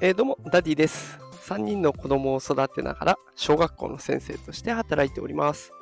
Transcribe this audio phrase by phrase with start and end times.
[0.00, 1.18] えー、どうも、ダディです。
[1.48, 5.72] 3人の子供を育てながら、小学校の先生として働いております。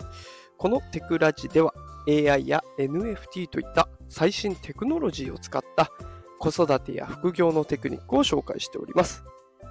[0.57, 1.75] このテクラジでは、
[2.09, 5.90] AI や NFT といった最新テクノロジーを使った
[6.39, 9.22] 子育てや副業のテクニックを紹介しております。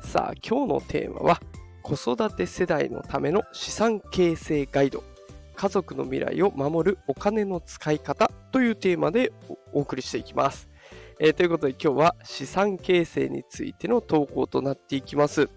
[0.02, 1.42] さあ、今日のテーマは、
[1.82, 5.04] 子育て世代のための資産形成ガイド、
[5.56, 9.34] 家族の未来を守るお金の使い方というテーマで
[9.74, 10.70] お送りしていきます。
[11.20, 15.50] えー、ということで今日は資産形成についての投稿となっていきます。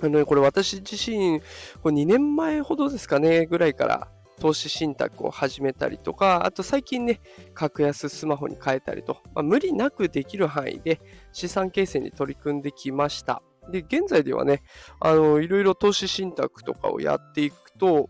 [0.00, 1.40] あの、ね、これ私自身、
[1.82, 4.08] これ2年前ほどですかね、ぐらいから
[4.38, 7.20] 投資信託を始めたりとか、あと最近ね、
[7.52, 11.00] 格安スマホに変えたりと、まあ、無理なくできる範囲で
[11.32, 13.42] 資産形成に取り組んできました。
[13.70, 14.62] で、現在ではね、
[15.00, 18.08] あの、いろいろ投資信託とかをやっていくと、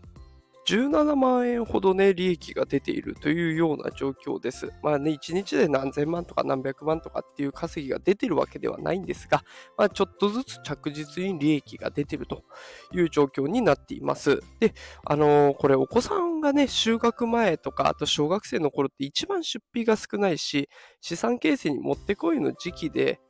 [0.67, 4.69] 17万円ほどね、利益が出ているというような状況です。
[4.83, 9.43] まあね、1日で何千万とか何百万とかっていう稼ぎが出てるわけではないんですが、
[9.77, 12.43] まあ、ちょっとずつ着実に利益が出てると
[12.91, 14.41] いう状況になっています。
[14.59, 14.73] で、
[15.05, 20.67] あのー、これお子さんがね、就学前とか、あと小学生の頃って一番出費が少ないし、
[20.99, 23.21] 資産形成にもってこいの時期で、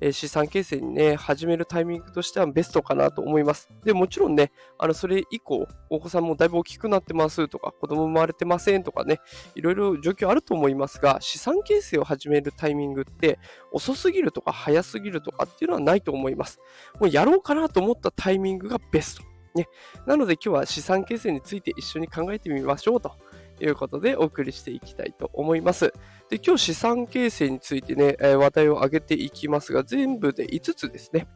[0.00, 3.68] え資産形成にね、始めるタイミングとしてはベストかなと思います。
[3.84, 9.20] で、もちろんね、あの、それ以降、お子さんもだいぶ大きくなってますとか、子供生まれてませんとかね、
[9.54, 13.38] いろいろ状況あると思いますが、資産形成を始めるタイミングって
[13.72, 16.60] 遅すぎるとか早すぎるとかっていうのはないと思います。
[17.00, 19.34] もうやろうかなと思ったタイミングがベスト。
[19.54, 19.68] ね。
[20.06, 23.12] なので今日は資産形成について一緒に考えてみましょうと
[23.60, 25.92] いうことでお送りしていきたいと思います。
[26.30, 31.26] で今日資産形成についてね、話題を挙げていきますが、全部で5つですね。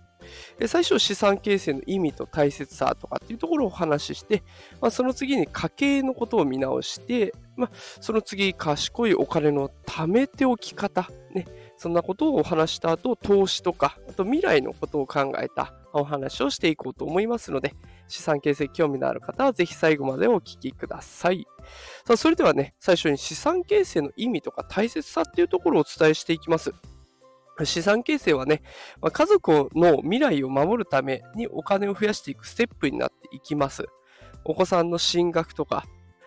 [0.66, 4.42] 最初、資産形成の意味と大切さとかっていうところをお話しして、
[4.80, 11.46] まあ、その次に家計のことを見直して、まあ、その次、賢いお金の貯めておき方、ね、
[11.76, 17.74] そんなことをお話した後、投資とか、あと未来のことを考えたお話をしていこうと思いますので、
[18.08, 21.46] 資産形成興味のある方はぜひ最後までお聞きください。
[22.06, 26.72] さあ、それではね、最初に資産形成の意味とか大切さっていうところをお伝えしていきます。
[27.64, 28.62] 資産形成はね、
[29.00, 33.86] ま家族の未来を守るためにお金を増やしていくステップになっていきます。
[34.44, 35.84] お子さんの進学とか、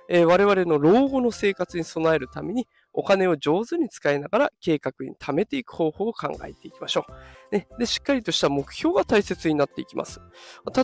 [0.09, 7.05] えー、我々の老後の生活に備えるためにお金を上手に使いながら計画に貯めていく方法を考えていきましょ
[7.51, 7.55] う。
[7.55, 10.21] ね、でしっかりとした目標が大切になっていきます。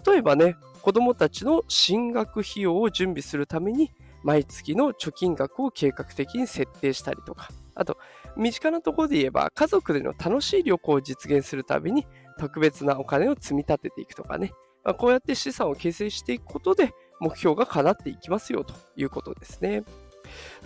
[0.06, 3.92] 例えばね、子供たちの進学費用を準備するために
[4.24, 7.98] 毎月の貯金額を計画的に設定したりとか、あと、
[8.36, 12.08] 身近なところで言えば、家族での楽しい旅行を実現するために
[12.40, 14.52] 特別なお金を積み立てていくとかね、
[14.84, 19.84] まあ、こうやって資産を形成していくことで、目標が叶っていきますよということですね。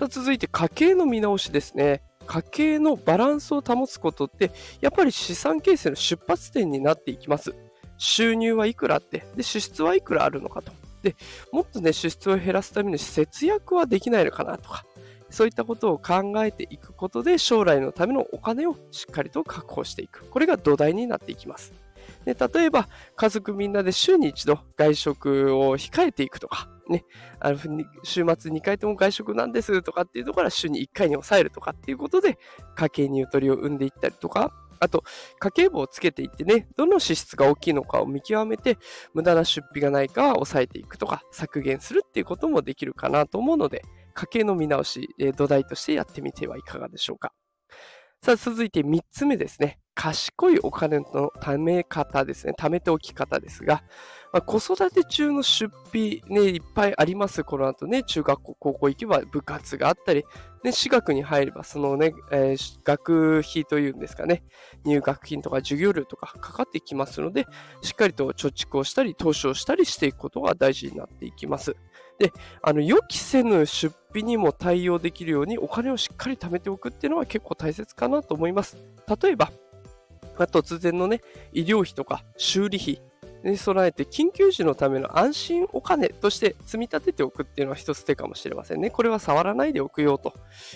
[0.09, 2.01] 続いて家計の見直しですね。
[2.27, 7.53] 家計のバランスを保つことって、やっぱり資産形成の出発点になっていきます。
[7.97, 10.71] 収入はいくらあって、で、支出はいくらあるのかと。
[11.03, 11.15] で、
[11.51, 14.85] もっとね、支出を減らすために節約はできないのかなとか、
[15.29, 20.25] そういったことを考えていくことで、将来のためのお金をしっかりと確保していく。
[20.25, 21.73] これが土台になっていきます。
[22.25, 27.05] で例えば、家族みんなで週に一度外食を控えていくとか、ね、
[27.39, 27.57] あの
[28.03, 32.37] 週末2回とも外食なんですとかっていうところから週に1回に抑えるとかっていうことで、
[32.75, 35.03] 家計にゆとりを生んでいったりとか、あと、
[35.39, 38.79] 家計簿をつけていってね、どの支出が大きいのかを見極めて、
[39.13, 43.83] 無駄な出費がないかは抑えていくとか、削減するっていうこともできるかなと思うので、
[44.15, 47.31] 家計の見直し、え土台としてやってみてはいかがでしょうか。
[48.23, 49.79] さあ、続いて3つ目ですね。
[49.95, 52.53] 賢いお金の貯め方ですね。
[52.55, 53.83] 貯めておき方ですが、
[54.31, 57.43] まあ、子育て中の出費ね、いっぱいあります。
[57.43, 60.23] この後ね、中学校、高校行けば部活があったり、
[60.63, 64.43] ね、私学に入れば、そのね、えー、学費というんですかね、
[64.85, 67.47] 入学金とか授業料とかかかってきますので、
[67.81, 71.75] しっかりと貯蓄をしたり、投資をしたりしていくことが大事になっていきます。
[72.19, 78.77] で、あの、予期せぬ出費にも対応できるようにお金をしっかり貯めておくっていうのは結構大切かなと思います。
[79.21, 79.51] 例えば、
[80.37, 81.21] 突然のね、
[81.53, 83.01] 医療費とか修理費
[83.43, 88.89] に備えて緊急時のための安心お金として積み立てておくっていうのは一つ手かもしれませんね。
[88.89, 90.33] これは触らないでおくよと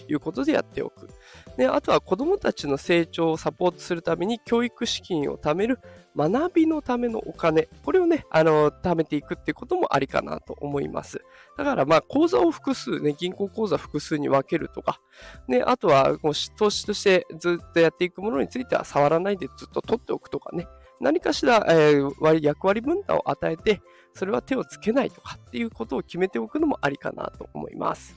[0.07, 1.09] いうことでやっておく。
[1.57, 5.79] であとは子どもたちの成長をサポートするために教育資金を貯める
[6.15, 11.21] 学びのためのお金、これをね、あの、貯めていくっていうこともありかなと思います。
[11.57, 15.01] だからまあ、口座を複数ね、銀行口座複数に分けるとか、
[15.47, 16.17] ね、あとは
[16.57, 20.67] 投資としてずっとやっていくものについては触らないでずっと取っておくとかね、
[20.99, 23.81] 何かしら、えー、役割分担を与えて、
[24.13, 28.15] それは手をつけないとかっていうことを決めておくのもありかなと思います。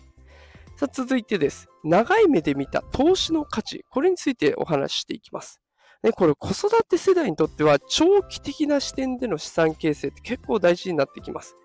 [0.76, 1.68] さあ続いてです。
[1.82, 3.84] 長い目で見た投資の価値。
[3.90, 5.60] これについてお話ししていきます。
[6.04, 11.56] ね、これ子育て世代にとっては長期的な視点での資産形成って結構大事になってきます。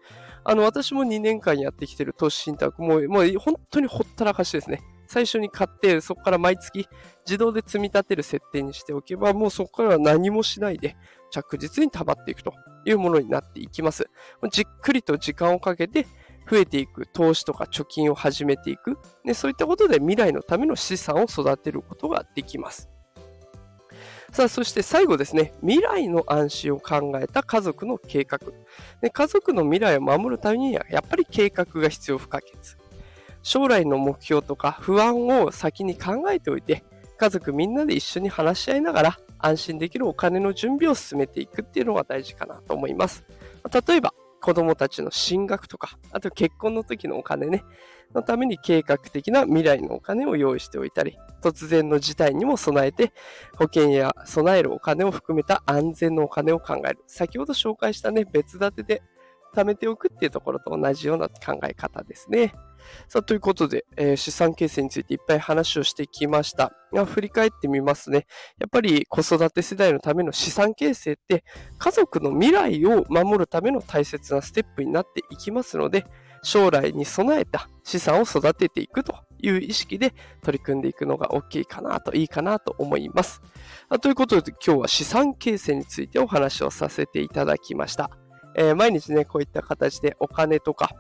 [0.44, 4.82] あの、私も2年間やってきてる投資信託も、もう本当にほったらかしですね。
[5.14, 6.88] 最初に買って、そこから毎月
[7.24, 10.96] 自動で積み立てる設定にしておけば、もうそこからは何もしないで
[11.30, 12.52] 着実に溜まっていくと
[12.84, 14.10] いうものになっていきます。
[14.52, 16.08] じっくりと時間をかけて
[16.50, 22.90] 増えていく投資とか貯金を始めていく、ね、そういったことで未来のための資産を育てることができます。
[24.32, 28.40] さあ、そして最後ですね、未来の安心を考えた家族の計画。
[29.00, 32.83] で家族の未来を守るためには、やっぱり計画が必要不可欠。
[33.44, 36.84] 将来の目標とか不安を先に考えておいて、
[37.18, 43.24] 家族みんなで一緒に話し合いながら安心できるお金の準備を進めていくっていうのが大事かなと思います。
[43.88, 47.64] 例えば、子供たちの進学とか、あと結婚の時のお金ね、
[48.14, 53.14] のために計画的な未来のお金を用意しておいたり、突然の事態にも備えて、
[53.58, 57.00] 保険や備えるお金を含めた安全のお金を考える。
[57.08, 59.02] 先ほど紹介したね、別立てで
[59.56, 62.54] 貯めておくっていうところと同じような考え方ですね。
[63.08, 66.74] さあ、ということで、えー、資産形成についていっぱい話をしてきました。
[66.94, 68.28] が振り返ってみますね。
[68.60, 71.44] やっぱり子育て世代のための資産形成って
[71.78, 76.06] 家族の未来を守るための大切なステップになっていきますので、
[76.44, 80.14] 将来に備えた資産を育てていくという意識で
[80.44, 83.42] 取り組んでいくのが大きいかなと、いいかなと思います。
[84.02, 88.12] ということで今日は資産形成についてお話をさせていただきました。
[88.56, 90.92] えー、毎日ね、こういった形でお金とか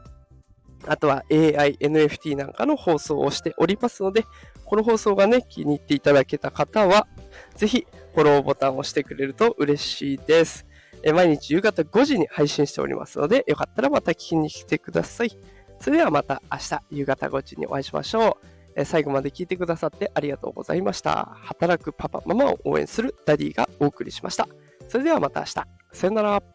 [0.87, 4.25] あとは AI、NFT なんかの放送をしておりますので、
[4.65, 7.07] この放送がね、気に入っていただけた方は、
[7.55, 10.65] ぜひフォローボタンを押してくれると嬉しいです。
[11.13, 15.37] 毎日夕方5時に配信しておりますので、よかったらまた聞きに来てください。
[15.79, 18.37] それではまた明日夕方5時にお会いしましょ
[18.75, 18.85] う。
[18.85, 21.37] 最後まで聞いてくださってありがとうございました。
[21.41, 24.47] 働くパパ、ママを応援するダディがお送りしました。
[24.87, 25.53] それではまた明日。
[25.91, 26.52] さよなら。